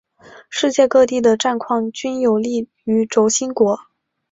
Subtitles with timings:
[0.49, 3.77] 世界各地的战况均有利于轴心国。